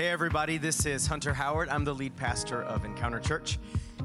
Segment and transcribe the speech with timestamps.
[0.00, 1.68] Hey, everybody, this is Hunter Howard.
[1.68, 3.58] I'm the lead pastor of Encounter Church.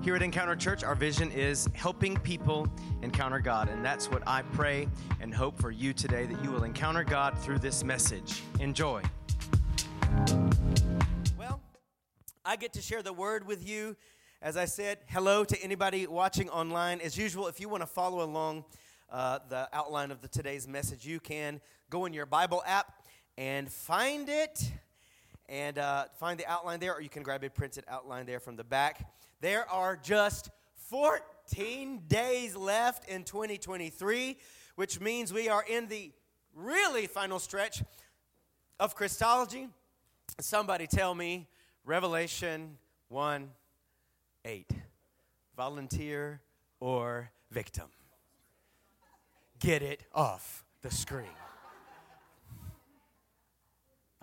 [0.03, 2.67] Here at Encounter Church, our vision is helping people
[3.01, 3.69] encounter God.
[3.69, 4.89] And that's what I pray
[5.21, 8.43] and hope for you today that you will encounter God through this message.
[8.59, 9.01] Enjoy.
[11.37, 11.61] Well,
[12.43, 13.95] I get to share the word with you.
[14.41, 16.99] As I said, hello to anybody watching online.
[16.99, 18.65] As usual, if you want to follow along
[19.09, 22.91] uh, the outline of the, today's message, you can go in your Bible app
[23.37, 24.73] and find it
[25.47, 28.55] and uh, find the outline there, or you can grab a printed outline there from
[28.55, 29.07] the back.
[29.41, 30.49] There are just
[30.89, 34.37] 14 days left in 2023,
[34.75, 36.11] which means we are in the
[36.55, 37.83] really final stretch
[38.79, 39.67] of Christology.
[40.39, 41.47] Somebody tell me
[41.85, 42.77] Revelation
[43.09, 43.49] 1
[44.45, 44.71] 8.
[45.55, 46.41] Volunteer
[46.79, 47.87] or victim?
[49.59, 51.44] Get it off the screen.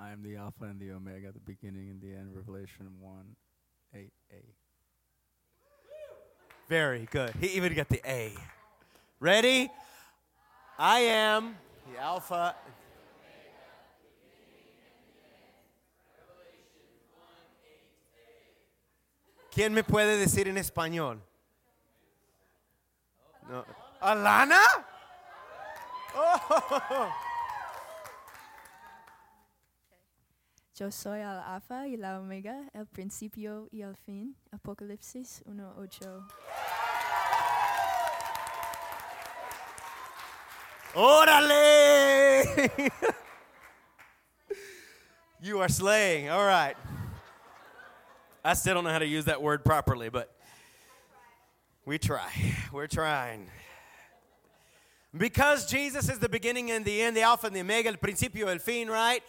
[0.03, 2.35] I am the Alpha and the Omega, the beginning and the end.
[2.35, 3.37] Revelation 1
[3.95, 4.43] 8a.
[6.69, 7.33] Very good.
[7.41, 8.33] He even got the A.
[9.21, 9.71] Ready?
[10.77, 11.57] I am
[11.93, 12.57] the Alpha.
[19.55, 21.21] ¿Quién me puede decir en español?
[23.49, 23.65] No.
[24.01, 24.59] ¿Alana?
[26.17, 27.13] Oh.
[30.83, 34.35] Yo soy el alfa y la omega, el principio y el fin.
[34.51, 36.29] Apocalipsis 1.8.
[40.97, 42.43] ¡Órale!
[45.41, 46.31] you are slaying.
[46.31, 46.77] All right.
[48.45, 50.35] I still don't know how to use that word properly, but
[51.87, 52.29] we try.
[52.73, 53.47] We're trying.
[55.17, 58.49] Because Jesus is the beginning and the end, the Alpha and the Omega, el principio,
[58.49, 59.23] el fin, right?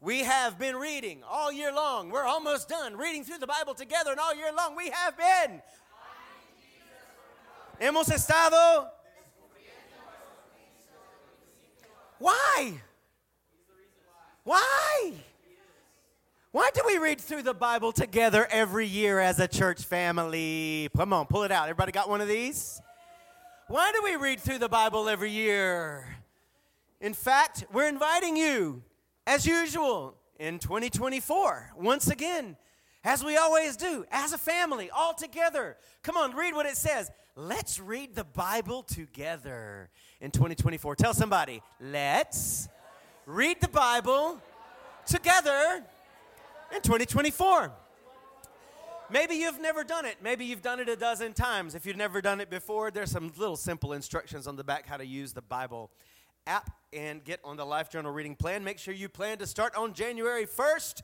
[0.00, 2.10] We have been reading all year long.
[2.10, 5.60] We're almost done reading through the Bible together, and all year long we have been.
[7.80, 8.88] Hemos estado.
[12.18, 12.74] Why?
[14.44, 15.12] Why?
[16.50, 20.88] Why do we read through the Bible together every year as a church family?
[20.96, 21.64] Come on, pull it out.
[21.64, 22.80] Everybody got one of these?
[23.66, 26.06] Why do we read through the Bible every year?
[27.00, 28.82] In fact, we're inviting you,
[29.28, 32.56] as usual, in 2024, once again,
[33.04, 35.76] as we always do, as a family, all together.
[36.02, 37.10] Come on, read what it says.
[37.36, 39.90] Let's read the Bible together
[40.22, 40.96] in 2024.
[40.96, 42.70] Tell somebody, let's
[43.26, 44.40] read the Bible
[45.06, 45.84] together
[46.74, 47.70] in 2024.
[49.10, 50.16] Maybe you've never done it.
[50.22, 51.74] Maybe you've done it a dozen times.
[51.74, 54.96] If you've never done it before, there's some little simple instructions on the back how
[54.96, 55.90] to use the Bible
[56.48, 58.64] app and get on the Life Journal reading plan.
[58.64, 61.02] Make sure you plan to start on January 1st.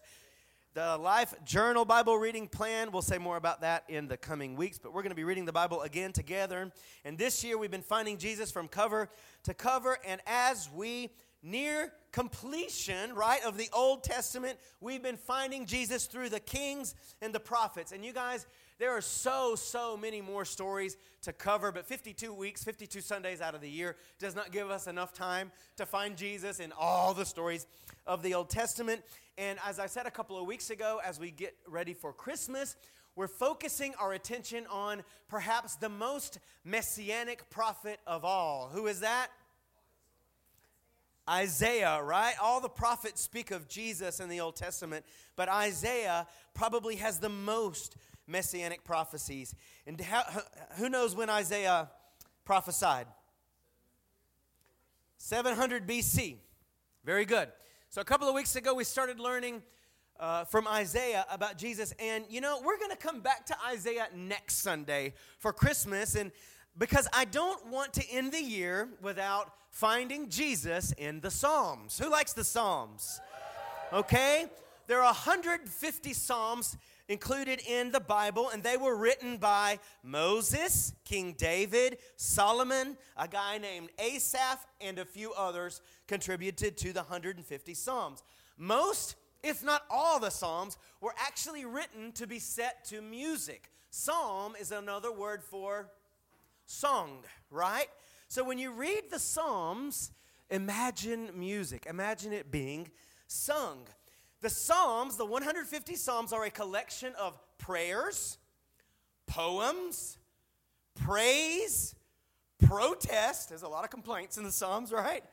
[0.73, 4.79] The Life Journal Bible reading plan, we'll say more about that in the coming weeks,
[4.79, 6.73] but we're going to be reading the Bible again together.
[7.05, 9.11] And this year we've been finding Jesus from cover
[9.43, 9.99] to cover.
[10.07, 11.11] And as we
[11.43, 17.35] near completion, right, of the Old Testament, we've been finding Jesus through the kings and
[17.35, 17.93] the prophets.
[17.93, 18.47] And you guys,
[18.79, 23.55] there are so, so many more stories to cover, but 52 weeks, 52 Sundays out
[23.55, 27.25] of the year does not give us enough time to find Jesus in all the
[27.25, 27.67] stories
[28.07, 29.03] of the Old Testament.
[29.39, 32.75] And as I said a couple of weeks ago, as we get ready for Christmas,
[33.15, 38.71] we're focusing our attention on perhaps the most messianic prophet of all.
[38.73, 39.29] Who is that?
[41.31, 42.35] Isaiah, right?
[42.43, 45.07] All the prophets speak of Jesus in the Old Testament,
[45.37, 47.97] but Isaiah probably has the most
[48.27, 49.55] messianic prophecies.
[49.87, 50.25] And how,
[50.77, 51.91] who knows when Isaiah
[52.45, 53.07] prophesied?
[55.19, 56.37] 700 BC.
[57.05, 57.49] Very good.
[57.91, 59.63] So, a couple of weeks ago, we started learning
[60.19, 61.93] uh, from Isaiah about Jesus.
[61.99, 66.15] And, you know, we're going to come back to Isaiah next Sunday for Christmas.
[66.15, 66.33] And
[66.77, 71.99] because I don't want to end the year without finding Jesus in the Psalms.
[71.99, 73.21] Who likes the Psalms?
[73.93, 74.47] Okay?
[74.87, 76.77] There are 150 Psalms
[77.09, 83.59] included in the Bible, and they were written by Moses, King David, Solomon, a guy
[83.59, 88.23] named Asaph, and a few others contributed to the 150 Psalms.
[88.57, 93.71] Most, if not all, the Psalms were actually written to be set to music.
[93.91, 95.91] Psalm is another word for
[96.67, 97.89] song, right?
[98.29, 100.11] So when you read the Psalms,
[100.51, 102.91] imagine music, imagine it being
[103.27, 103.87] sung.
[104.45, 108.37] The Psalms, the 150 Psalms, are a collection of prayers,
[109.27, 110.19] poems,
[111.03, 111.95] praise,
[112.63, 113.49] protest.
[113.49, 115.25] There's a lot of complaints in the Psalms, right?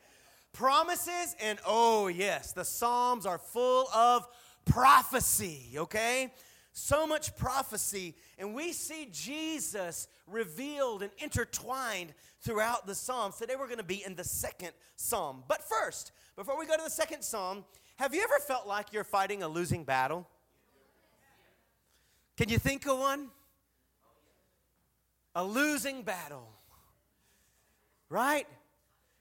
[0.54, 4.26] Promises, and oh, yes, the Psalms are full of
[4.64, 6.32] prophecy, okay?
[6.72, 8.14] So much prophecy.
[8.38, 13.36] And we see Jesus revealed and intertwined throughout the Psalms.
[13.36, 15.44] Today we're going to be in the second Psalm.
[15.48, 17.66] But first, before we go to the second Psalm,
[18.02, 20.26] have you ever felt like you're fighting a losing battle?
[22.36, 23.28] Can you think of one?
[25.36, 26.48] A losing battle.
[28.08, 28.48] Right?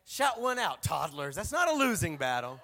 [0.07, 1.35] Shout one out, toddlers.
[1.35, 2.59] That's not a losing battle.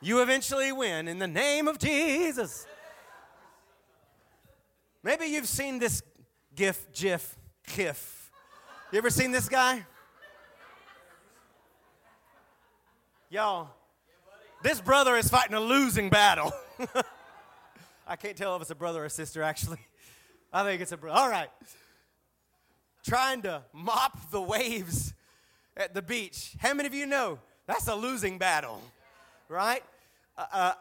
[0.00, 2.66] You eventually win in the name of Jesus.
[5.04, 6.02] Maybe you've seen this
[6.56, 7.36] gif, gif,
[7.72, 8.32] gif.
[8.90, 9.86] You ever seen this guy?
[13.30, 13.70] Y'all,
[14.62, 16.52] this brother is fighting a losing battle.
[18.06, 19.78] I can't tell if it's a brother or a sister, actually.
[20.52, 21.18] I think it's a brother.
[21.18, 21.48] All right.
[23.04, 25.14] Trying to mop the waves
[25.76, 26.54] at the beach.
[26.58, 28.80] How many of you know that's a losing battle,
[29.48, 29.82] right?
[30.36, 30.72] Uh, uh,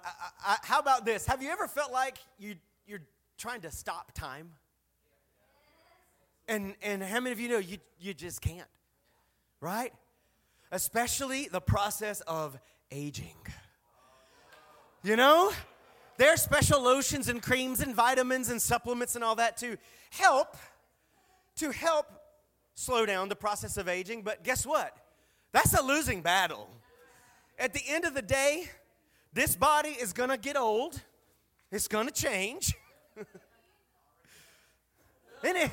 [0.46, 1.26] uh, how about this?
[1.26, 2.56] Have you ever felt like you,
[2.86, 3.02] you're
[3.38, 4.52] trying to stop time?
[6.48, 8.68] And, and how many of you know you, you just can't,
[9.62, 9.94] right?
[10.72, 12.60] Especially the process of
[12.92, 13.36] aging.
[15.04, 15.52] You know?
[16.18, 19.78] There are special lotions and creams and vitamins and supplements and all that to
[20.12, 20.56] help
[21.56, 22.06] to help
[22.76, 24.96] slow down the process of aging, but guess what?
[25.52, 26.70] That's a losing battle.
[27.60, 28.70] At the end of the day,
[29.34, 31.02] this body is going to get old.
[31.72, 32.76] It's going to change.
[33.18, 33.28] and,
[35.58, 35.72] it,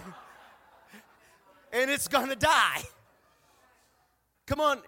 [1.73, 2.83] and it's going to die.
[4.47, 4.81] Come on,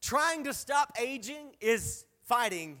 [0.00, 2.80] trying to stop aging is fighting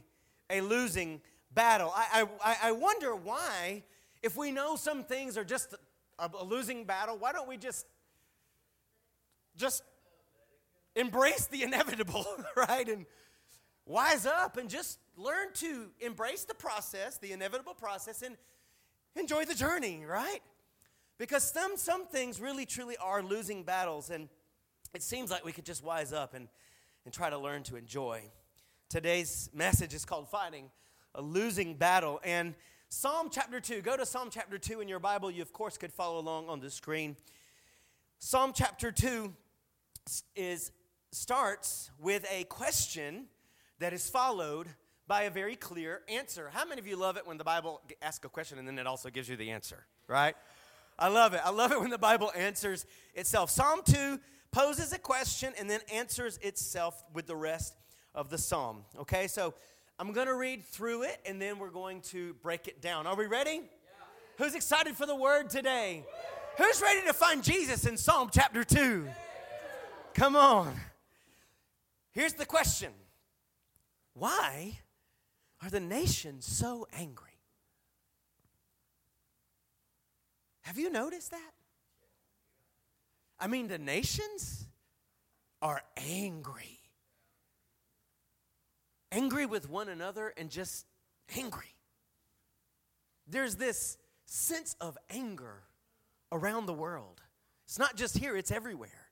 [0.50, 1.20] a losing
[1.52, 1.92] battle.
[1.94, 3.82] I, I, I wonder why,
[4.22, 5.74] if we know some things are just
[6.18, 7.86] a, a losing battle, why don't we just
[9.56, 9.82] just
[10.94, 12.26] embrace the inevitable,
[12.56, 12.88] right?
[12.88, 13.06] And
[13.86, 18.36] wise up and just learn to embrace the process, the inevitable process, and
[19.14, 20.40] enjoy the journey, right?
[21.18, 24.28] Because some, some things really truly are losing battles, and
[24.94, 26.48] it seems like we could just wise up and,
[27.04, 28.22] and try to learn to enjoy.
[28.88, 30.70] Today's message is called Fighting
[31.16, 32.20] a Losing Battle.
[32.22, 32.54] And
[32.88, 35.28] Psalm chapter 2, go to Psalm chapter 2 in your Bible.
[35.28, 37.16] You, of course, could follow along on the screen.
[38.20, 39.34] Psalm chapter 2
[40.36, 40.70] is
[41.10, 43.24] starts with a question
[43.80, 44.68] that is followed
[45.08, 46.48] by a very clear answer.
[46.52, 48.86] How many of you love it when the Bible asks a question and then it
[48.86, 50.36] also gives you the answer, right?
[50.96, 51.40] I love it.
[51.44, 53.50] I love it when the Bible answers itself.
[53.50, 54.20] Psalm 2
[54.52, 57.74] poses a question and then answers itself with the rest
[58.16, 58.84] of the psalm.
[58.98, 59.54] Okay, so
[59.98, 63.06] I'm going to read through it and then we're going to break it down.
[63.06, 63.60] Are we ready?
[63.60, 63.64] Yeah.
[64.38, 66.04] Who's excited for the word today?
[66.58, 66.66] Yeah.
[66.66, 69.04] Who's ready to find Jesus in Psalm chapter 2?
[69.06, 69.12] Yeah.
[70.14, 70.74] Come on.
[72.12, 72.92] Here's the question
[74.14, 74.78] Why
[75.62, 77.26] are the nations so angry?
[80.62, 81.52] Have you noticed that?
[83.38, 84.66] I mean, the nations
[85.60, 86.75] are angry.
[89.16, 90.84] Angry with one another and just
[91.38, 91.74] angry.
[93.26, 93.96] There's this
[94.26, 95.62] sense of anger
[96.30, 97.22] around the world.
[97.64, 99.08] It's not just here, it's everywhere.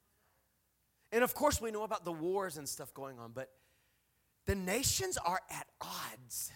[1.11, 3.49] And of course, we know about the wars and stuff going on, but
[4.45, 6.53] the nations are at odds.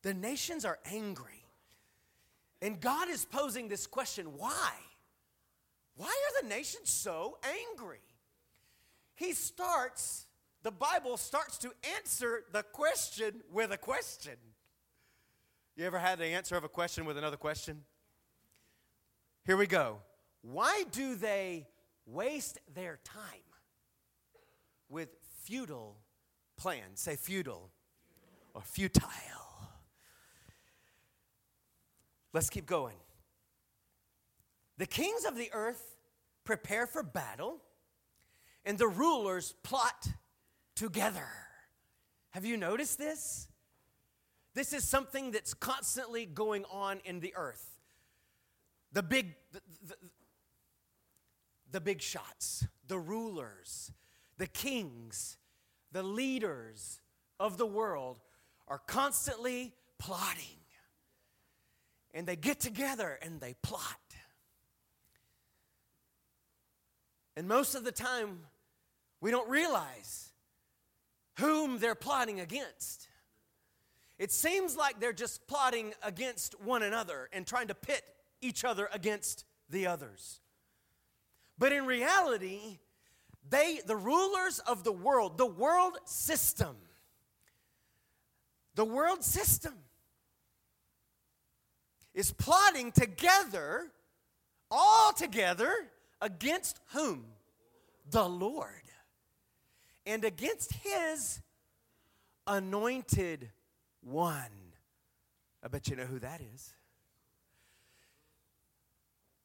[0.00, 1.44] The nations are angry.
[2.62, 4.72] And God is posing this question why?
[5.96, 7.36] Why are the nations so
[7.70, 8.00] angry?
[9.16, 10.24] He starts,
[10.64, 14.34] the Bible starts to answer the question with a question.
[15.76, 17.82] You ever had the answer of a question with another question?
[19.46, 19.98] Here we go.
[20.42, 21.68] Why do they
[22.06, 23.44] waste their time?
[24.88, 25.08] with
[25.42, 25.96] futile
[26.56, 27.00] plans.
[27.00, 27.70] Say futile
[28.54, 29.10] or futile.
[32.32, 32.96] Let's keep going.
[34.78, 35.96] The kings of the earth
[36.44, 37.58] prepare for battle,
[38.64, 40.08] and the rulers plot
[40.74, 41.28] together.
[42.30, 43.48] Have you noticed this?
[44.54, 47.70] This is something that's constantly going on in the earth.
[48.92, 49.94] The big, the, the,
[51.72, 53.92] the big shots, the rulers,
[54.38, 55.36] the kings,
[55.90, 57.00] the leaders
[57.40, 58.20] of the world
[58.68, 60.42] are constantly plotting.
[62.12, 63.98] And they get together and they plot.
[67.36, 68.40] And most of the time,
[69.20, 70.30] we don't realize
[71.38, 73.08] whom they're plotting against.
[74.18, 78.02] It seems like they're just plotting against one another and trying to pit
[78.40, 80.40] each other against the others.
[81.58, 82.78] But in reality,
[83.48, 86.76] they, the rulers of the world, the world system,
[88.74, 89.74] the world system
[92.14, 93.90] is plotting together,
[94.70, 95.72] all together,
[96.20, 97.24] against whom?
[98.10, 98.83] The Lord.
[100.06, 101.40] And against his
[102.46, 103.50] anointed
[104.02, 104.72] one.
[105.62, 106.74] I bet you know who that is.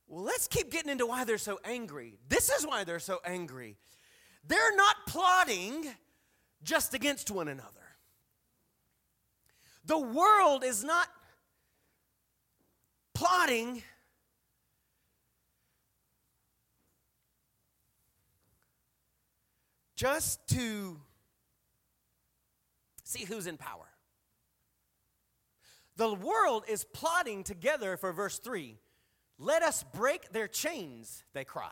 [0.07, 2.17] Well, let's keep getting into why they're so angry.
[2.27, 3.77] This is why they're so angry.
[4.45, 5.85] They're not plotting
[6.63, 7.69] just against one another.
[9.85, 11.07] The world is not
[13.13, 13.83] plotting
[19.99, 20.97] just to
[23.03, 23.89] see who's in power.
[25.97, 28.77] The world is plotting together for verse 3
[29.41, 31.71] let us break their chains, they cry,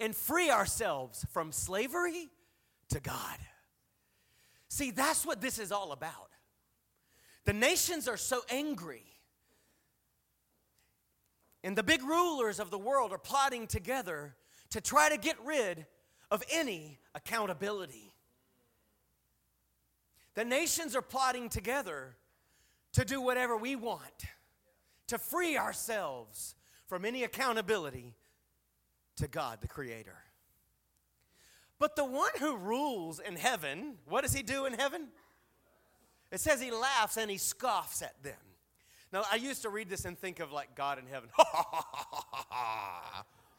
[0.00, 2.28] and free ourselves from slavery
[2.90, 3.38] to God.
[4.68, 6.30] See, that's what this is all about.
[7.44, 9.04] The nations are so angry.
[11.62, 14.34] And the big rulers of the world are plotting together
[14.70, 15.86] to try to get rid
[16.30, 18.12] of any accountability.
[20.34, 22.16] The nations are plotting together
[22.92, 24.24] to do whatever we want
[25.08, 26.54] to free ourselves
[26.86, 28.14] from any accountability
[29.16, 30.16] to God, the Creator.
[31.78, 35.08] But the one who rules in heaven, what does he do in heaven?
[36.32, 38.34] It says he laughs and he scoffs at them.
[39.12, 41.28] Now, I used to read this and think of like God in heaven.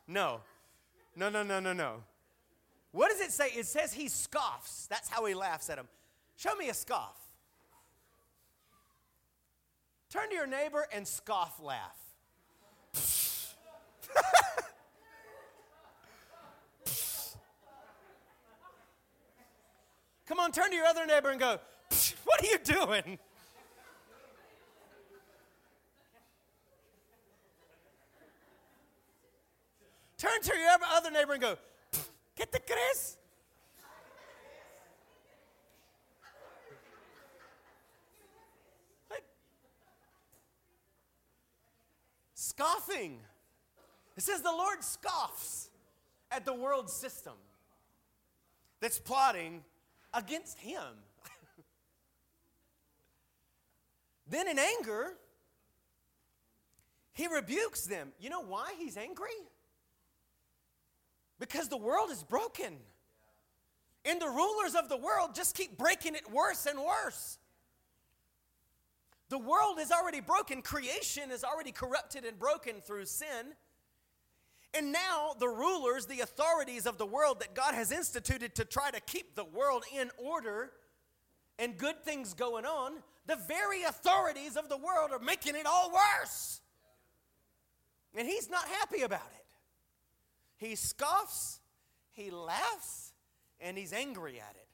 [0.07, 0.41] no,
[1.15, 2.03] no, no, no, no, no.
[2.91, 3.49] What does it say?
[3.55, 4.87] It says he scoffs.
[4.87, 5.87] That's how he laughs at him.
[6.35, 7.17] Show me a scoff.
[10.09, 11.97] Turn to your neighbor and scoff laugh.
[20.27, 21.57] Come on, turn to your other neighbor and go,
[22.25, 23.17] What are you doing?
[30.17, 31.57] Turn to your other neighbor and go,
[32.37, 33.17] Get the Chris.
[42.57, 43.19] scoffing.
[44.15, 45.69] It says the Lord scoffs
[46.31, 47.35] at the world system
[48.79, 49.63] that's plotting
[50.13, 50.81] against him.
[54.29, 55.13] then, in anger,
[57.13, 58.11] he rebukes them.
[58.19, 59.29] You know why he's angry?
[61.39, 62.77] Because the world is broken.
[64.05, 67.37] And the rulers of the world just keep breaking it worse and worse.
[69.29, 73.53] The world is already broken, creation is already corrupted and broken through sin.
[74.73, 78.91] And now the rulers, the authorities of the world that God has instituted to try
[78.91, 80.71] to keep the world in order
[81.59, 82.93] and good things going on,
[83.25, 86.61] the very authorities of the world are making it all worse.
[88.15, 89.46] And he's not happy about it.
[90.57, 91.59] He scoffs,
[92.11, 93.13] he laughs,
[93.59, 94.67] and he's angry at it.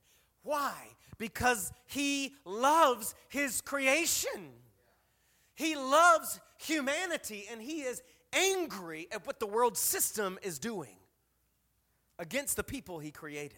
[0.44, 0.74] Why?
[1.18, 4.52] Because he loves his creation.
[5.56, 8.02] He loves humanity and he is
[8.34, 10.96] angry at what the world system is doing
[12.18, 13.58] against the people he created.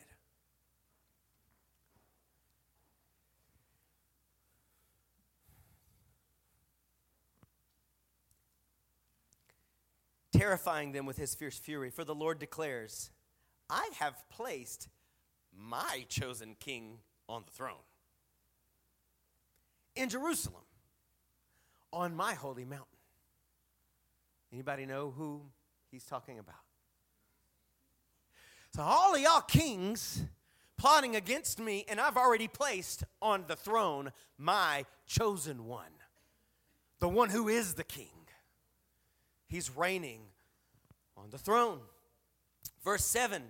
[10.38, 13.10] Terrifying them with his fierce fury, for the Lord declares,
[13.70, 14.89] I have placed
[15.58, 17.75] my chosen king on the throne
[19.96, 20.63] in Jerusalem
[21.92, 22.86] on my holy mountain.
[24.51, 25.42] Anybody know who
[25.92, 26.56] he's talking about?
[28.75, 30.25] So all of y'all kings
[30.77, 35.86] plotting against me and I've already placed on the throne my chosen one.
[37.00, 38.08] The one who is the king.
[39.48, 40.22] He's reigning
[41.18, 41.80] on the throne.
[42.84, 43.44] Verse 7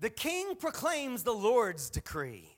[0.00, 2.56] the king proclaims the Lord's decree.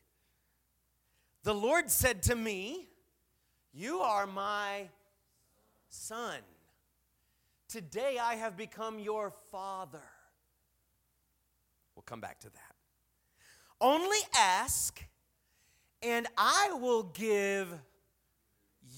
[1.42, 2.88] The Lord said to me,
[3.72, 4.88] You are my
[5.88, 6.38] son.
[7.66, 10.02] Today I have become your father.
[11.94, 12.74] We'll come back to that.
[13.80, 15.02] Only ask,
[16.02, 17.72] and I will give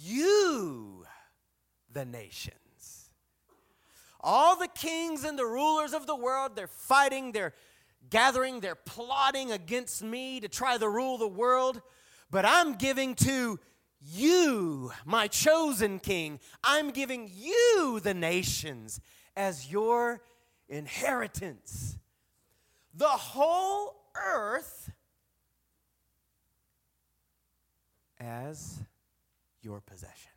[0.01, 1.05] you
[1.93, 2.57] the nations.
[4.23, 7.55] All the kings and the rulers of the world, they're fighting, they're
[8.09, 11.83] gathering, they're plotting against me to try to rule the world.
[12.31, 13.59] But I'm giving to
[14.01, 19.01] you, my chosen king, I'm giving you the nations
[19.37, 20.23] as your
[20.69, 21.99] inheritance.
[22.95, 24.91] The whole earth
[28.19, 28.79] as
[29.63, 30.32] your possession.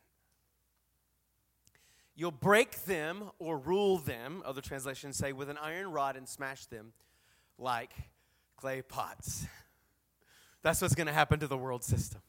[2.16, 6.66] You'll break them or rule them, other translations say, with an iron rod and smash
[6.66, 6.94] them
[7.58, 7.92] like
[8.56, 9.46] clay pots.
[10.62, 12.22] That's what's going to happen to the world system.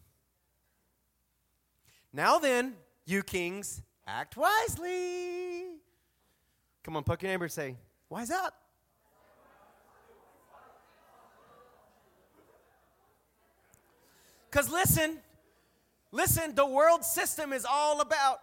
[2.12, 2.74] Now then,
[3.04, 5.66] you kings, act wisely.
[6.82, 7.76] Come on, poke your neighbor and say,
[8.08, 8.54] Wise up.
[14.50, 15.18] Because listen,
[16.12, 18.38] listen, the world system is all about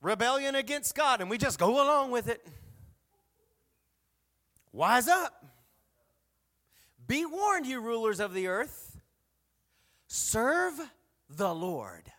[0.00, 2.46] rebellion against God, and we just go along with it.
[4.72, 5.44] Wise up.
[7.06, 9.00] Be warned, you rulers of the earth.
[10.06, 10.78] Serve
[11.28, 12.10] the Lord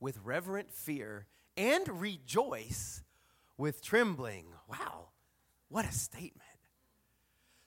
[0.00, 3.02] with reverent fear and rejoice
[3.56, 4.46] with trembling.
[4.68, 5.08] Wow,
[5.68, 6.42] what a statement.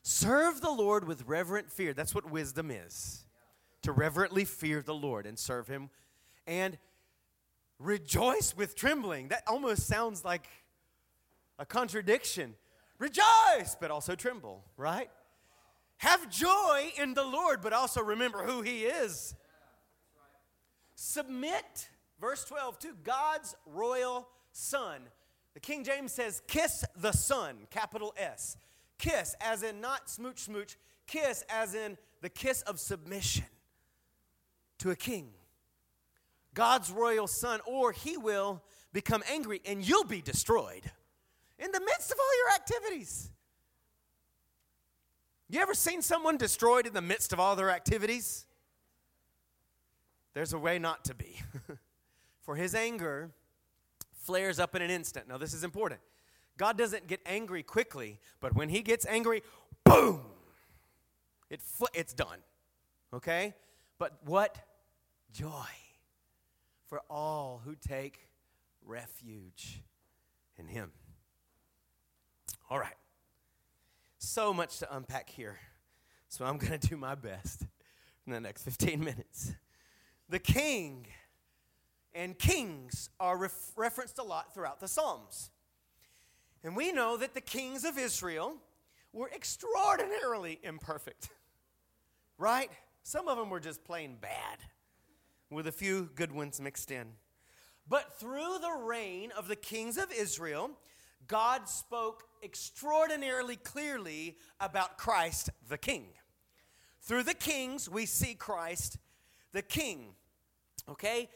[0.03, 1.93] Serve the Lord with reverent fear.
[1.93, 3.25] That's what wisdom is
[3.81, 5.89] to reverently fear the Lord and serve Him.
[6.47, 6.77] And
[7.81, 9.29] rejoice with trembling.
[9.29, 10.47] That almost sounds like
[11.59, 12.55] a contradiction.
[12.99, 15.09] Rejoice, but also tremble, right?
[15.97, 19.35] Have joy in the Lord, but also remember who He is.
[20.95, 25.01] Submit, verse 12, to God's royal Son.
[25.53, 28.57] The King James says, kiss the Son, capital S.
[28.97, 33.45] Kiss, as in not smooch smooch, kiss, as in the kiss of submission
[34.77, 35.29] to a king.
[36.53, 38.61] God's royal son, or he will
[38.93, 40.83] become angry and you'll be destroyed
[41.57, 43.29] in the midst of all your activities.
[45.49, 48.45] You ever seen someone destroyed in the midst of all their activities?
[50.33, 51.41] There's a way not to be.
[52.41, 53.31] For his anger
[54.13, 55.27] flares up in an instant.
[55.27, 55.99] Now, this is important.
[56.57, 59.43] God doesn't get angry quickly, but when he gets angry,
[59.83, 60.21] boom,
[61.49, 62.39] it fl- it's done.
[63.13, 63.53] Okay?
[63.97, 64.57] But what
[65.33, 65.67] joy
[66.91, 68.27] for all who take
[68.85, 69.81] refuge
[70.57, 70.91] in him.
[72.69, 72.97] All right.
[74.17, 75.57] So much to unpack here.
[76.27, 77.61] So I'm going to do my best
[78.27, 79.53] in the next 15 minutes.
[80.27, 81.07] The king
[82.13, 85.49] and kings are ref- referenced a lot throughout the Psalms.
[86.61, 88.57] And we know that the kings of Israel
[89.13, 91.29] were extraordinarily imperfect,
[92.37, 92.69] right?
[93.03, 94.57] Some of them were just plain bad,
[95.51, 97.07] with a few good ones mixed in.
[97.87, 100.71] But through the reign of the kings of Israel,
[101.27, 106.05] God spoke extraordinarily clearly about Christ the King.
[107.01, 108.97] Through the kings, we see Christ
[109.51, 110.15] the King.
[110.89, 111.29] Okay?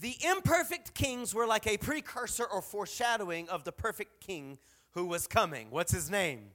[0.00, 4.58] The imperfect kings were like a precursor or foreshadowing of the perfect king
[4.92, 5.70] who was coming.
[5.70, 6.50] What's his name?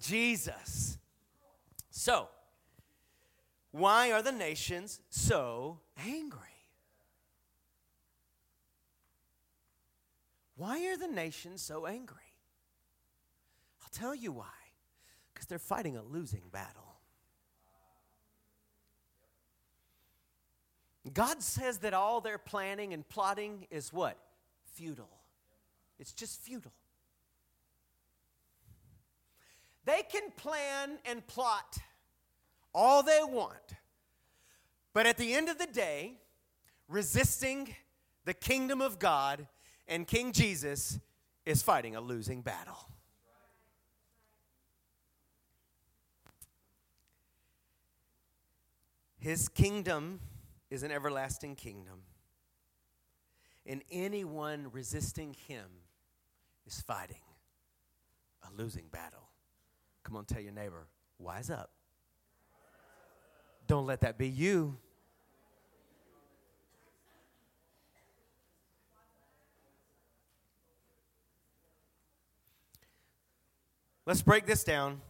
[0.00, 0.52] Jesus.
[0.54, 0.98] Jesus.
[1.90, 2.28] So,
[3.74, 6.38] why are the nations so angry?
[10.54, 12.30] Why are the nations so angry?
[13.82, 14.44] I'll tell you why.
[15.32, 16.94] Because they're fighting a losing battle.
[21.12, 24.16] God says that all their planning and plotting is what?
[24.72, 25.10] Futile.
[25.98, 26.70] It's just futile.
[29.84, 31.80] They can plan and plot
[32.74, 33.76] all they want,
[34.92, 36.14] but at the end of the day,
[36.88, 37.74] resisting
[38.24, 39.46] the kingdom of God
[39.86, 40.98] and King Jesus
[41.44, 42.88] is fighting a losing battle.
[49.18, 50.20] His kingdom
[50.70, 52.00] is an everlasting kingdom.
[53.64, 55.64] And anyone resisting him
[56.66, 57.22] is fighting
[58.42, 59.30] a losing battle.
[60.02, 61.70] Come on, tell your neighbor, wise up.
[63.66, 64.76] Don't let that be you.
[74.06, 75.00] Let's break this down.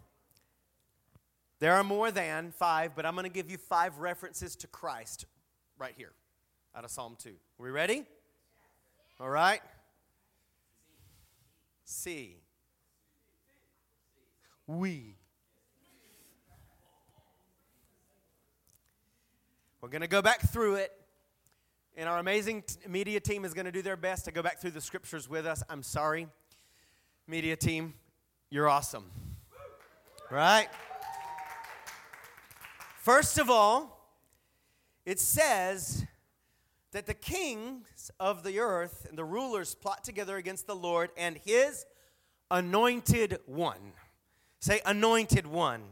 [1.59, 5.27] There are more than five, but I'm going to give you five references to Christ
[5.79, 6.12] right here
[6.77, 7.31] out of Psalm 2.
[7.31, 8.05] Are we ready?
[9.19, 9.61] All right.
[11.85, 12.37] See.
[14.67, 15.17] We.
[19.85, 20.92] We're going to go back through it,
[21.94, 24.59] and our amazing t- media team is going to do their best to go back
[24.59, 25.62] through the scriptures with us.
[25.68, 26.27] I'm sorry,
[27.29, 27.92] media team,
[28.49, 29.11] you're awesome.
[30.31, 30.68] Right?
[32.97, 34.09] First of all,
[35.05, 36.07] it says
[36.92, 41.37] that the kings of the earth and the rulers plot together against the Lord and
[41.44, 41.85] his
[42.51, 43.92] anointed one.
[44.61, 45.83] Say, anointed one.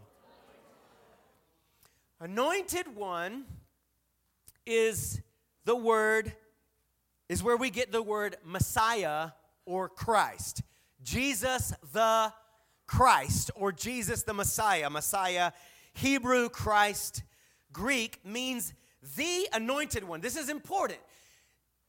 [2.20, 3.44] Anointed one
[4.66, 5.20] is
[5.64, 6.32] the word
[7.28, 9.30] is where we get the word Messiah
[9.64, 10.62] or Christ.
[11.02, 12.32] Jesus the
[12.86, 14.90] Christ or Jesus the Messiah.
[14.90, 15.52] Messiah,
[15.94, 17.22] Hebrew, Christ,
[17.72, 18.74] Greek means
[19.16, 20.20] the anointed one.
[20.20, 21.00] This is important.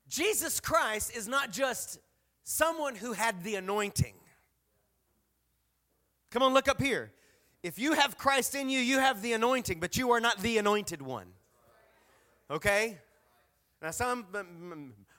[0.08, 2.00] Jesus Christ is not just
[2.44, 4.14] someone who had the anointing.
[6.32, 7.12] Come on, look up here.
[7.62, 10.58] If you have Christ in you, you have the anointing, but you are not the
[10.58, 11.28] anointed one.
[12.54, 13.00] Okay?
[13.82, 14.28] Now, some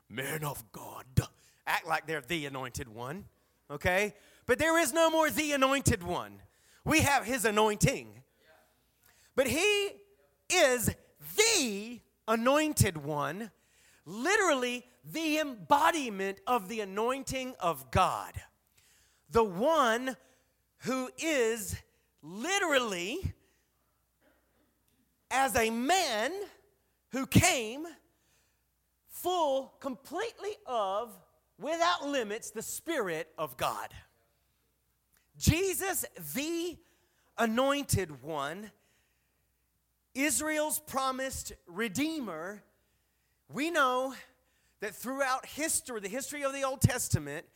[0.08, 1.04] men of God
[1.66, 3.24] act like they're the anointed one.
[3.68, 4.14] Okay?
[4.46, 6.40] But there is no more the anointed one.
[6.84, 8.22] We have his anointing.
[9.34, 9.90] But he
[10.48, 10.94] is
[11.36, 13.50] the anointed one,
[14.06, 18.34] literally the embodiment of the anointing of God.
[19.30, 20.16] The one
[20.82, 21.74] who is
[22.22, 23.34] literally
[25.32, 26.30] as a man
[27.14, 27.86] who came
[29.08, 31.16] full completely of
[31.60, 33.88] without limits the spirit of God.
[35.38, 36.76] Jesus the
[37.38, 38.72] anointed one
[40.12, 42.64] Israel's promised redeemer,
[43.52, 44.12] we know
[44.80, 47.46] that throughout history, the history of the Old Testament,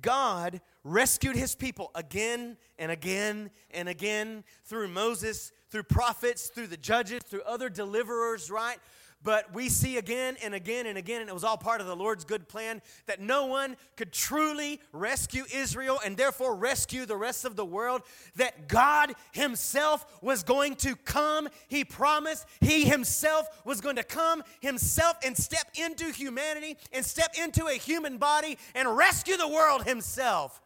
[0.00, 6.76] God rescued his people again and again and again through Moses, through prophets, through the
[6.76, 8.78] judges, through other deliverers, right?
[9.24, 11.96] But we see again and again and again, and it was all part of the
[11.96, 17.44] Lord's good plan, that no one could truly rescue Israel and therefore rescue the rest
[17.44, 18.02] of the world.
[18.36, 21.48] That God Himself was going to come.
[21.66, 27.34] He promised He Himself was going to come Himself and step into humanity and step
[27.36, 30.62] into a human body and rescue the world Himself.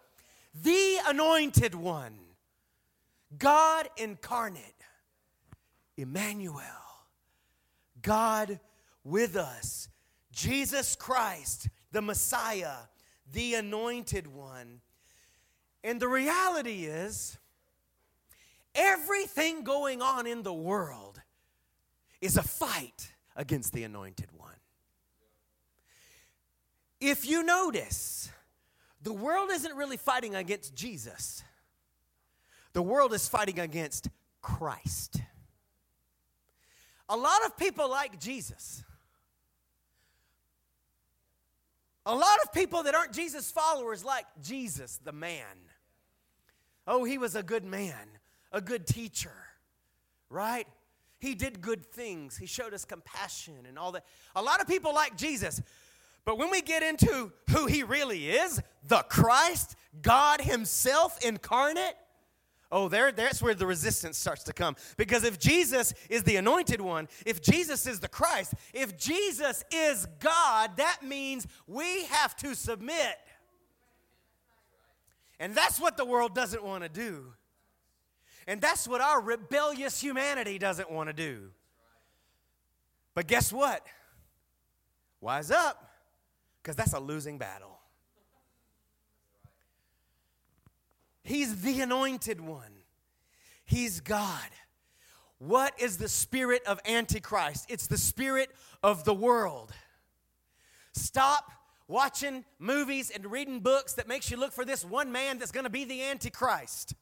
[0.63, 2.19] The anointed one,
[3.39, 4.78] God incarnate,
[5.99, 6.63] Emmanuel.
[8.01, 8.61] God
[9.05, 9.89] with us,
[10.33, 12.77] Jesus Christ, the Messiah,
[13.33, 14.81] the anointed one.
[15.83, 17.37] And the reality is,
[18.75, 21.21] everything going on in the world
[22.21, 24.55] is a fight against the anointed one.
[27.01, 28.31] If you notice,
[29.03, 31.43] the world isn't really fighting against Jesus,
[32.73, 34.09] the world is fighting against
[34.43, 35.23] Christ.
[37.09, 38.83] A lot of people like Jesus.
[42.07, 45.45] A lot of people that aren't Jesus followers like Jesus, the man.
[46.87, 48.09] Oh, he was a good man,
[48.51, 49.35] a good teacher,
[50.31, 50.67] right?
[51.19, 52.37] He did good things.
[52.37, 54.05] He showed us compassion and all that.
[54.35, 55.61] A lot of people like Jesus.
[56.25, 61.95] But when we get into who he really is, the Christ, God Himself incarnate,
[62.71, 64.77] Oh, there, that's where the resistance starts to come.
[64.99, 70.07] Because if Jesus is the anointed one, if Jesus is the Christ, if Jesus is
[70.21, 73.17] God, that means we have to submit.
[75.41, 77.33] And that's what the world doesn't want to do.
[78.47, 81.51] And that's what our rebellious humanity doesn't want to do.
[83.15, 83.87] But guess what?
[85.21, 85.91] Wise up,
[86.63, 87.78] because that's a losing battle.
[91.29, 92.73] He's the anointed one,
[93.67, 94.49] He's God.
[95.37, 97.67] What is the spirit of Antichrist?
[97.69, 98.49] It's the spirit
[98.83, 99.71] of the world.
[100.95, 101.53] Stop
[101.87, 105.65] watching movies and reading books that makes you look for this one man that's going
[105.65, 106.95] to be the Antichrist.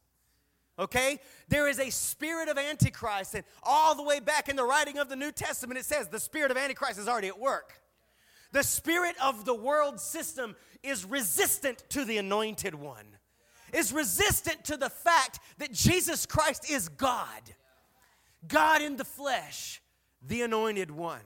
[0.76, 1.20] Okay?
[1.48, 5.08] There is a spirit of Antichrist, and all the way back in the writing of
[5.08, 7.80] the New Testament, it says the spirit of Antichrist is already at work.
[8.50, 13.15] The spirit of the world system is resistant to the anointed one
[13.76, 17.42] is resistant to the fact that Jesus Christ is God.
[18.48, 19.82] God in the flesh,
[20.26, 21.20] the anointed one.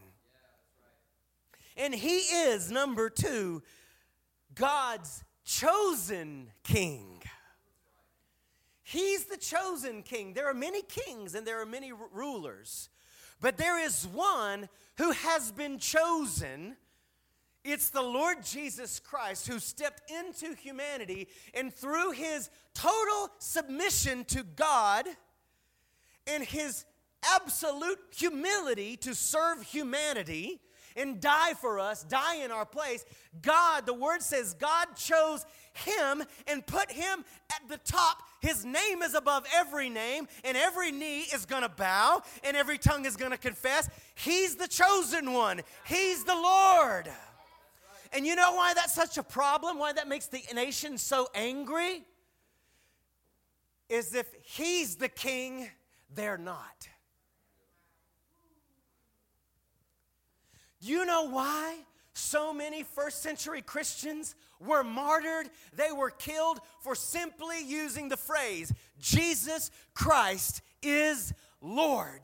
[1.77, 3.63] And he is, number two,
[4.55, 7.23] God's chosen king.
[8.83, 10.35] He's the chosen king.
[10.35, 12.89] There are many kings and there are many rulers,
[13.41, 16.77] but there is one who has been chosen
[17.65, 24.43] it's the Lord Jesus Christ who stepped into humanity and through his total submission to
[24.43, 25.07] God
[26.27, 26.85] and his
[27.23, 30.61] absolute humility to serve humanity
[30.97, 33.05] and die for us, die in our place,
[33.43, 38.23] God, the word says, God chose him and put him at the top.
[38.41, 43.05] His name is above every name, and every knee is gonna bow, and every tongue
[43.05, 43.89] is gonna confess.
[44.15, 47.09] He's the chosen one, He's the Lord.
[48.13, 49.79] And you know why that's such a problem?
[49.79, 52.05] Why that makes the nation so angry?
[53.89, 55.69] Is if he's the king,
[56.15, 56.89] they're not.
[60.81, 61.77] You know why
[62.21, 68.73] So many first century Christians were martyred, they were killed for simply using the phrase,
[68.99, 72.21] Jesus Christ is Lord.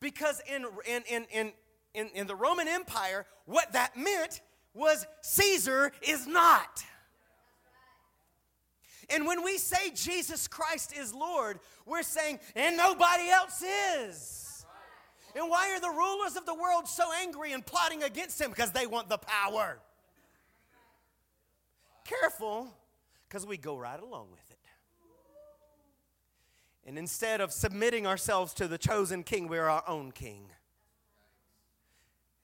[0.00, 1.52] Because in, in, in,
[1.94, 4.40] in, in the Roman Empire, what that meant
[4.74, 6.84] was Caesar is not.
[9.10, 13.62] And when we say Jesus Christ is Lord, we're saying, and nobody else
[13.98, 14.66] is.
[15.36, 18.50] And why are the rulers of the world so angry and plotting against him?
[18.50, 19.78] Because they want the power.
[22.04, 22.68] Careful,
[23.28, 24.58] because we go right along with it.
[26.86, 30.50] And instead of submitting ourselves to the chosen king, we're our own king.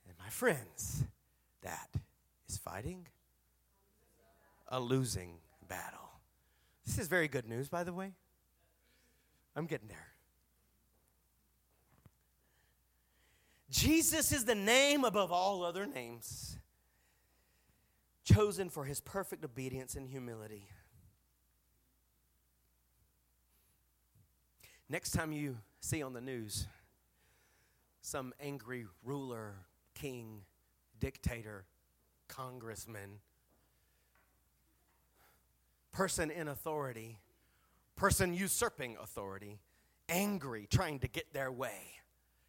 [0.09, 1.05] And my friends,
[2.51, 3.07] is fighting
[4.67, 5.35] a losing
[5.69, 6.11] battle.
[6.85, 8.13] This is very good news, by the way.
[9.55, 10.09] I'm getting there.
[13.71, 16.59] Jesus is the name above all other names,
[18.25, 20.67] chosen for his perfect obedience and humility.
[24.89, 26.67] Next time you see on the news
[28.03, 29.55] some angry ruler,
[29.95, 30.41] king,
[30.99, 31.65] dictator,
[32.31, 33.19] congressman,
[35.93, 37.19] person in authority,
[37.97, 39.59] person usurping authority,
[40.09, 41.97] angry, trying to get their way.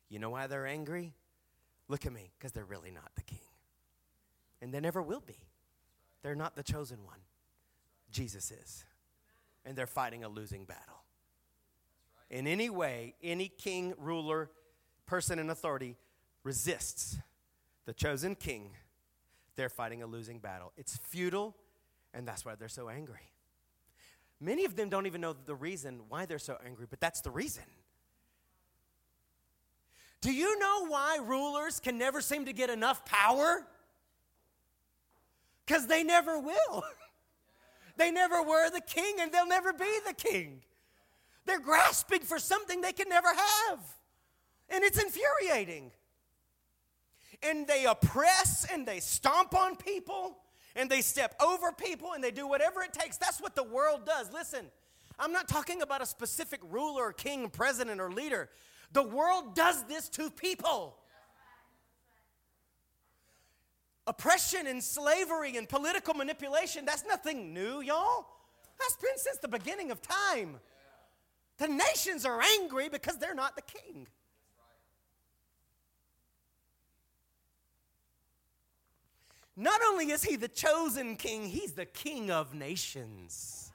[0.09, 1.13] You know why they're angry?
[1.87, 3.39] Look at me, because they're really not the king.
[4.61, 5.37] And they never will be.
[6.21, 7.19] They're not the chosen one.
[8.11, 8.85] Jesus is.
[9.65, 11.03] And they're fighting a losing battle.
[12.29, 14.49] In any way, any king, ruler,
[15.05, 15.97] person in authority
[16.43, 17.17] resists
[17.85, 18.71] the chosen king,
[19.55, 20.71] they're fighting a losing battle.
[20.77, 21.55] It's futile,
[22.13, 23.31] and that's why they're so angry.
[24.39, 27.29] Many of them don't even know the reason why they're so angry, but that's the
[27.31, 27.63] reason.
[30.21, 33.65] Do you know why rulers can never seem to get enough power?
[35.65, 36.83] Because they never will.
[37.97, 40.61] they never were the king and they'll never be the king.
[41.45, 43.79] They're grasping for something they can never have.
[44.69, 45.91] And it's infuriating.
[47.43, 50.37] And they oppress and they stomp on people
[50.75, 53.17] and they step over people and they do whatever it takes.
[53.17, 54.31] That's what the world does.
[54.31, 54.65] Listen,
[55.19, 58.49] I'm not talking about a specific ruler, king, president, or leader.
[58.93, 60.97] The world does this to people.
[64.07, 68.25] Oppression and slavery and political manipulation, that's nothing new, y'all.
[68.79, 70.59] That's been since the beginning of time.
[71.59, 74.07] The nations are angry because they're not the king.
[79.55, 83.71] Not only is he the chosen king, he's the king of nations.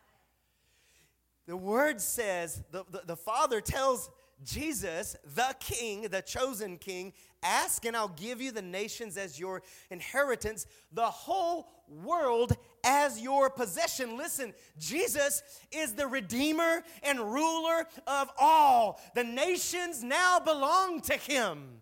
[1.46, 4.10] The word says, the, the, the, Father tells
[4.42, 7.12] Jesus, the king, the chosen king,
[7.42, 13.48] ask and I'll give you the nations as your inheritance, the whole world as your
[13.48, 14.16] possession.
[14.16, 19.00] Listen, Jesus is the redeemer and ruler of all.
[19.14, 21.80] The nations now belong to him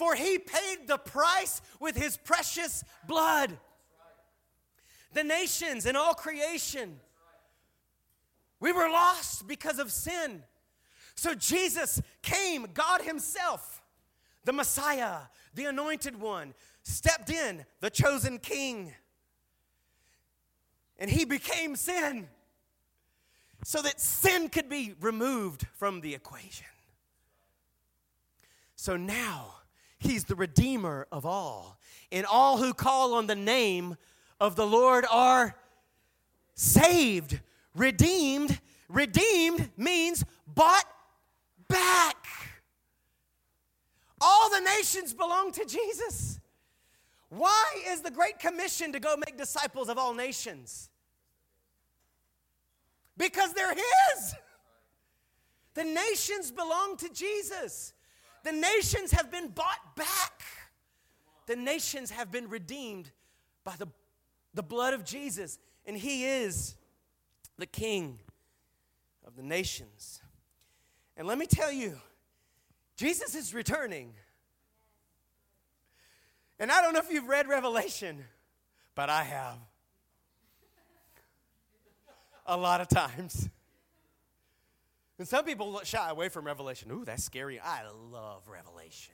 [0.00, 3.58] for he paid the price with his precious blood.
[5.12, 6.98] The nations and all creation.
[8.60, 10.42] We were lost because of sin.
[11.16, 13.82] So Jesus came, God Himself,
[14.46, 15.18] the Messiah,
[15.54, 18.94] the anointed one, stepped in, the chosen king.
[20.98, 22.26] And He became sin
[23.64, 26.68] so that sin could be removed from the equation.
[28.76, 29.59] So now,
[30.00, 31.78] He's the Redeemer of all.
[32.10, 33.96] And all who call on the name
[34.40, 35.54] of the Lord are
[36.54, 37.38] saved,
[37.74, 38.58] redeemed.
[38.88, 40.86] Redeemed means bought
[41.68, 42.26] back.
[44.20, 46.40] All the nations belong to Jesus.
[47.28, 50.90] Why is the Great Commission to go make disciples of all nations?
[53.16, 54.34] Because they're His.
[55.74, 57.92] The nations belong to Jesus.
[58.42, 60.42] The nations have been bought back.
[61.46, 63.10] The nations have been redeemed
[63.64, 63.88] by the,
[64.54, 66.74] the blood of Jesus, and He is
[67.58, 68.18] the King
[69.26, 70.20] of the nations.
[71.16, 71.98] And let me tell you,
[72.96, 74.14] Jesus is returning.
[76.58, 78.24] And I don't know if you've read Revelation,
[78.94, 79.56] but I have.
[82.46, 83.48] A lot of times.
[85.20, 86.90] And some people shy away from Revelation.
[86.90, 87.60] Ooh, that's scary.
[87.60, 89.12] I love Revelation.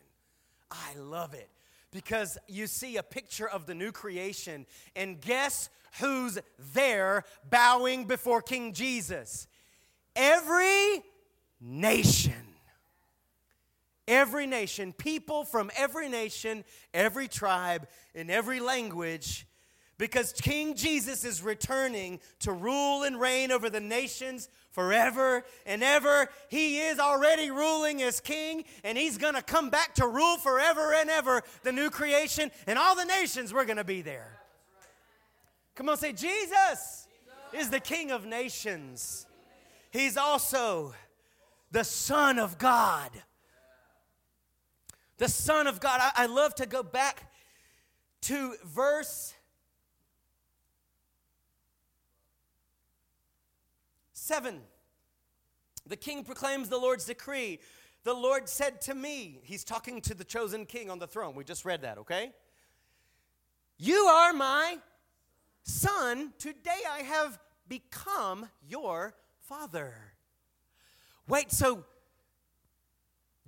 [0.70, 1.50] I love it
[1.90, 6.38] because you see a picture of the new creation, and guess who's
[6.74, 9.48] there bowing before King Jesus?
[10.14, 11.02] Every
[11.60, 12.54] nation.
[14.06, 16.64] every nation, people from every nation,
[16.94, 19.45] every tribe, in every language,
[19.98, 26.28] because King Jesus is returning to rule and reign over the nations forever and ever.
[26.48, 30.92] He is already ruling as king, and he's going to come back to rule forever
[30.94, 34.38] and ever the new creation, and all the nations, we're going to be there.
[35.74, 37.06] Come on, say, Jesus
[37.52, 39.26] is the King of nations.
[39.90, 40.94] He's also
[41.70, 43.10] the Son of God.
[45.18, 46.00] The Son of God.
[46.02, 47.30] I, I love to go back
[48.22, 49.34] to verse
[54.26, 54.60] 7.
[55.86, 57.60] The king proclaims the Lord's decree.
[58.02, 61.36] The Lord said to me, He's talking to the chosen king on the throne.
[61.36, 62.32] We just read that, okay?
[63.78, 64.78] You are my
[65.62, 66.32] son.
[66.38, 69.94] Today I have become your father.
[71.28, 71.84] Wait, so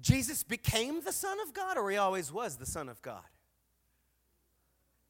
[0.01, 3.25] Jesus became the Son of God, or he always was the Son of God?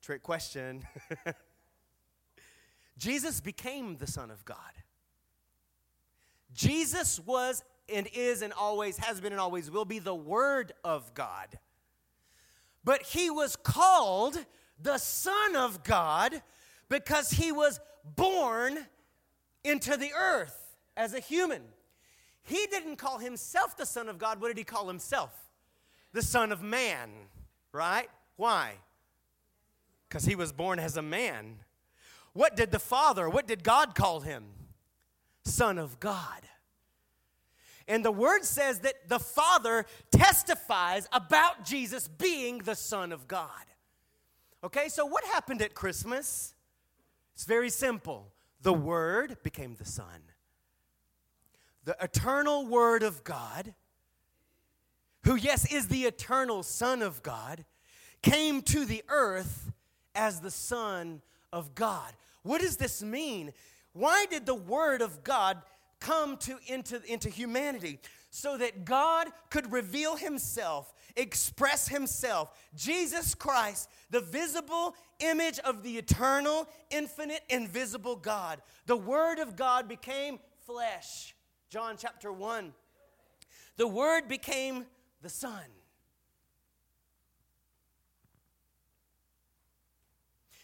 [0.00, 0.84] Trick question.
[2.98, 4.56] Jesus became the Son of God.
[6.54, 11.14] Jesus was and is and always has been and always will be the Word of
[11.14, 11.58] God.
[12.84, 14.44] But he was called
[14.80, 16.42] the Son of God
[16.88, 17.80] because he was
[18.16, 18.78] born
[19.64, 21.62] into the earth as a human.
[22.42, 24.40] He didn't call himself the Son of God.
[24.40, 25.32] What did he call himself?
[26.12, 27.10] The Son of Man,
[27.72, 28.08] right?
[28.36, 28.72] Why?
[30.08, 31.56] Because he was born as a man.
[32.32, 34.44] What did the Father, what did God call him?
[35.44, 36.42] Son of God.
[37.86, 43.50] And the word says that the Father testifies about Jesus being the Son of God.
[44.62, 46.54] Okay, so what happened at Christmas?
[47.34, 48.32] It's very simple.
[48.62, 50.22] The Word became the Son.
[51.84, 53.74] The eternal Word of God,
[55.22, 57.64] who, yes, is the eternal Son of God,
[58.22, 59.70] came to the earth
[60.14, 61.22] as the Son
[61.52, 62.12] of God.
[62.42, 63.52] What does this mean?
[63.98, 65.60] Why did the Word of God
[65.98, 67.98] come to, into, into humanity?
[68.30, 72.56] So that God could reveal Himself, express Himself.
[72.76, 78.62] Jesus Christ, the visible image of the eternal, infinite, invisible God.
[78.86, 81.34] The Word of God became flesh.
[81.68, 82.72] John chapter 1.
[83.78, 84.86] The Word became
[85.22, 85.64] the Son.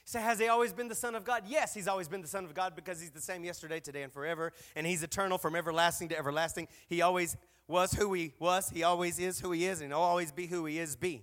[0.07, 1.45] So, has he always been the Son of God?
[1.47, 4.13] Yes, he's always been the Son of God because he's the same yesterday, today, and
[4.13, 4.53] forever.
[4.77, 6.69] And he's eternal from everlasting to everlasting.
[6.89, 8.69] He always was who he was.
[8.69, 9.81] He always is who he is.
[9.81, 11.23] And he'll always be who he is, be.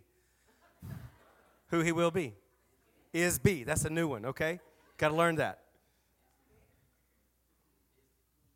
[1.67, 2.34] who he will be.
[3.13, 3.63] Is be.
[3.63, 4.60] That's a new one, okay?
[4.98, 5.60] Got to learn that.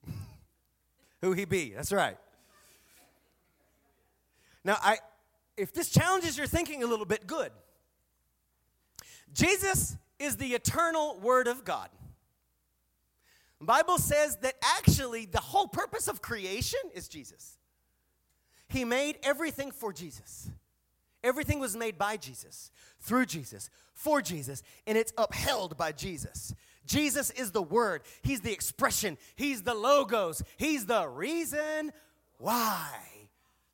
[1.21, 1.73] who he be.
[1.75, 2.17] That's right.
[4.63, 4.97] Now, I,
[5.55, 7.51] if this challenges your thinking a little bit, good.
[9.31, 11.89] Jesus is the eternal Word of God.
[13.59, 17.57] The Bible says that actually the whole purpose of creation is Jesus.
[18.67, 20.49] He made everything for Jesus.
[21.23, 26.53] Everything was made by Jesus, through Jesus, for Jesus, and it's upheld by Jesus.
[26.85, 31.91] Jesus is the Word, He's the expression, He's the logos, He's the reason
[32.37, 32.91] why.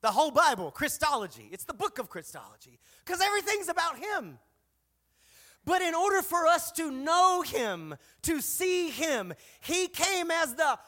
[0.01, 4.39] The whole Bible, Christology, it's the book of Christology, because everything's about Him.
[5.65, 10.79] But in order for us to know him, to see him, he came as the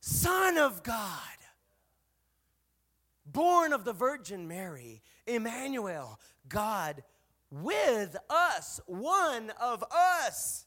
[0.00, 1.18] Son of God,
[3.24, 7.02] born of the Virgin Mary, Emmanuel, God
[7.50, 10.66] with us, one of us.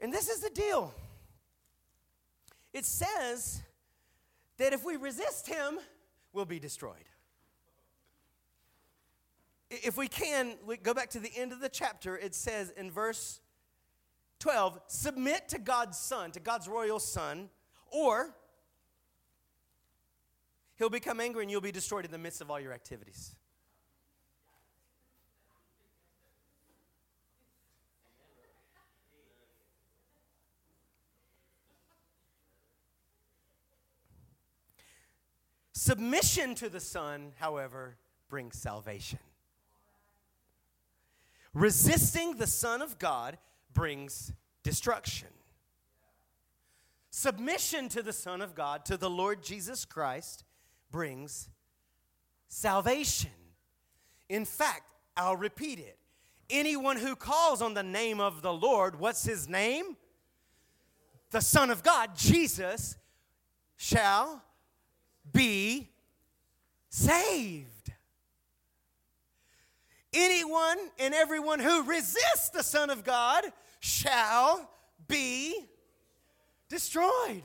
[0.00, 0.94] And this is the deal.
[2.72, 3.62] It says
[4.56, 5.78] that if we resist him,
[6.32, 7.08] we'll be destroyed
[9.70, 12.90] if we can, we go back to the end of the chapter, it says in
[12.90, 13.40] verse
[14.38, 17.50] 12 submit to God's Son, to God's royal Son,
[17.90, 18.34] or
[20.76, 23.34] he'll become angry and you'll be destroyed in the midst of all your activities.
[35.72, 37.96] Submission to the Son, however,
[38.28, 39.20] brings salvation.
[41.58, 43.36] Resisting the Son of God
[43.74, 44.32] brings
[44.62, 45.26] destruction.
[47.10, 50.44] Submission to the Son of God, to the Lord Jesus Christ,
[50.92, 51.48] brings
[52.46, 53.32] salvation.
[54.28, 54.84] In fact,
[55.16, 55.98] I'll repeat it.
[56.48, 59.96] Anyone who calls on the name of the Lord, what's his name?
[61.32, 62.96] The Son of God, Jesus,
[63.76, 64.44] shall
[65.32, 65.90] be
[66.88, 67.77] saved.
[70.12, 73.44] Anyone and everyone who resists the Son of God
[73.80, 74.70] shall
[75.06, 75.66] be
[76.68, 77.42] destroyed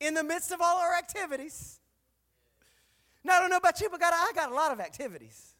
[0.00, 1.80] in the midst of all our activities.
[3.24, 5.54] Now, I don't know about you, but God, I got a lot of activities.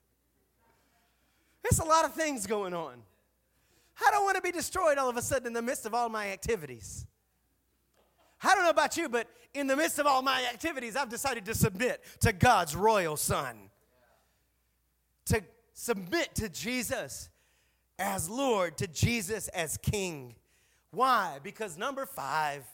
[1.63, 3.03] There's a lot of things going on.
[4.01, 6.09] I don't want to be destroyed all of a sudden in the midst of all
[6.09, 7.05] my activities.
[8.43, 11.45] I don't know about you, but in the midst of all my activities, I've decided
[11.47, 13.57] to submit to God's royal Son.
[15.27, 15.43] To
[15.79, 17.29] submit to Jesus
[18.01, 20.35] as Lord, to Jesus as King.
[20.91, 21.39] Why?
[21.41, 22.65] Because number five,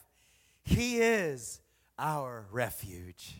[0.63, 1.61] He is
[1.99, 3.35] our refuge.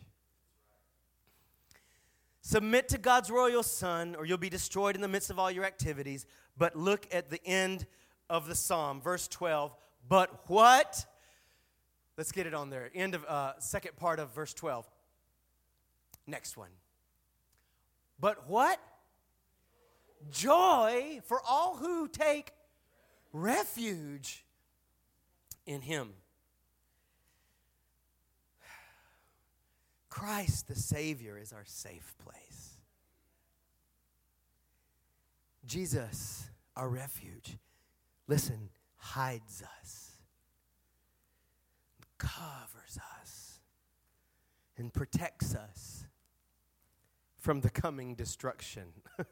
[2.42, 5.66] Submit to God's royal Son, or you'll be destroyed in the midst of all your
[5.66, 6.28] activities.
[6.56, 7.88] But look at the end
[8.30, 9.76] of the psalm, verse 12.
[10.08, 11.04] But what?
[12.18, 12.92] Let's get it on there.
[12.94, 14.88] End of uh, second part of verse 12.
[16.28, 16.70] Next one.
[18.20, 18.80] But what?
[20.32, 22.52] Joy for all who take
[23.32, 24.46] refuge
[25.66, 26.14] in Him.
[30.10, 32.78] Christ the Savior is our safe place.
[35.66, 37.58] Jesus, our refuge,
[38.28, 40.06] listen, hides us
[42.18, 43.60] covers us
[44.78, 46.06] and protects us
[47.38, 48.86] from the coming destruction.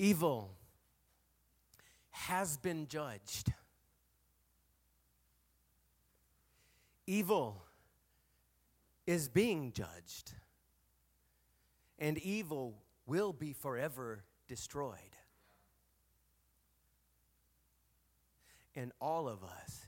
[0.00, 0.56] Evil
[2.08, 3.52] has been judged.
[7.06, 7.62] Evil
[9.06, 10.32] is being judged.
[11.98, 14.96] And evil will be forever destroyed.
[18.74, 19.86] And all of us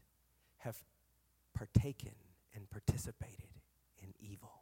[0.59, 0.77] have
[1.55, 2.13] partaken
[2.55, 3.49] and participated
[3.99, 4.62] in evil.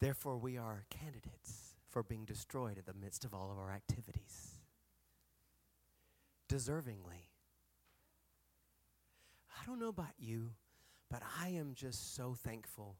[0.00, 4.60] Therefore, we are candidates for being destroyed in the midst of all of our activities.
[6.48, 7.28] Deservingly.
[9.60, 10.50] I don't know about you,
[11.10, 12.96] but I am just so thankful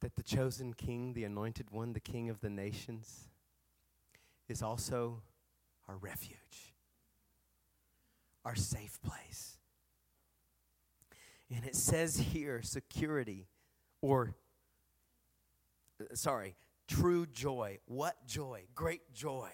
[0.00, 3.28] that the chosen king, the anointed one, the king of the nations,
[4.48, 5.22] is also
[5.86, 6.74] our refuge,
[8.44, 9.58] our safe place.
[11.54, 13.48] And it says here security
[14.00, 14.34] or,
[16.14, 16.56] sorry,
[16.88, 17.78] true joy.
[17.86, 18.64] What joy?
[18.74, 19.50] Great joy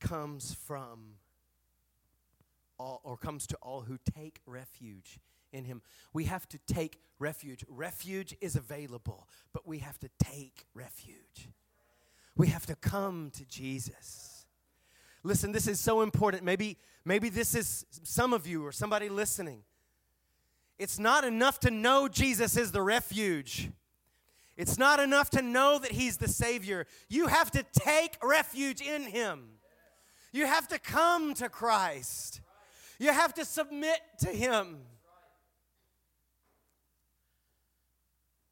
[0.00, 1.14] comes from
[2.78, 5.18] all, or comes to all who take refuge
[5.52, 5.82] in him.
[6.12, 7.64] We have to take refuge.
[7.68, 11.48] Refuge is available, but we have to take refuge.
[12.36, 14.46] We have to come to Jesus.
[15.22, 16.44] Listen, this is so important.
[16.44, 19.62] Maybe, maybe this is some of you or somebody listening.
[20.78, 23.70] It's not enough to know Jesus is the refuge.
[24.56, 26.86] It's not enough to know that He's the Savior.
[27.08, 29.44] You have to take refuge in Him.
[30.32, 32.40] You have to come to Christ.
[32.98, 34.78] You have to submit to Him.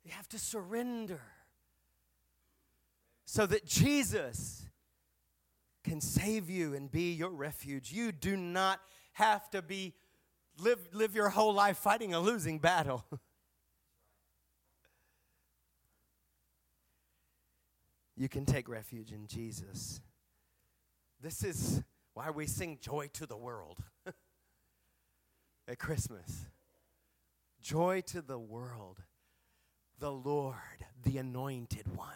[0.05, 1.23] You have to surrender
[3.25, 4.67] so that Jesus
[5.83, 7.93] can save you and be your refuge.
[7.93, 8.81] You do not
[9.15, 9.95] have to be
[10.59, 13.05] live live your whole life fighting a losing battle.
[18.17, 20.01] you can take refuge in Jesus.
[21.21, 21.83] This is
[22.15, 23.79] why we sing joy to the world
[25.69, 26.47] at Christmas.
[27.61, 28.99] Joy to the world.
[29.99, 30.55] The Lord,
[31.03, 32.09] the anointed one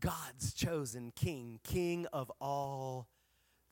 [0.00, 3.08] God's chosen king, king of all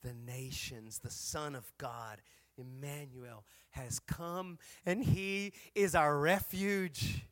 [0.02, 2.22] the nations, the Son of God,
[2.56, 7.24] Emmanuel, has come and he is our refuge.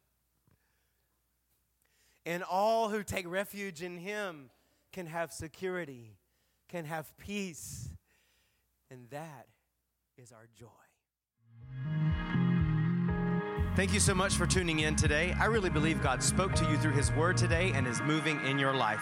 [2.28, 4.50] And all who take refuge in him
[4.92, 6.18] can have security,
[6.68, 7.88] can have peace,
[8.90, 9.46] and that
[10.18, 10.66] is our joy.
[13.76, 15.34] Thank you so much for tuning in today.
[15.40, 18.58] I really believe God spoke to you through His Word today and is moving in
[18.58, 19.00] your life.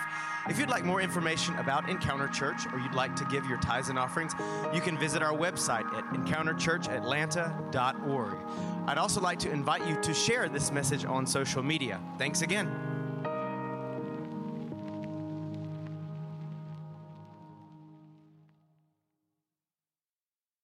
[0.49, 3.89] If you'd like more information about Encounter Church or you'd like to give your tithes
[3.89, 4.35] and offerings,
[4.73, 8.37] you can visit our website at encounterchurchatlanta.org.
[8.87, 12.01] I'd also like to invite you to share this message on social media.
[12.19, 12.86] Thanks again.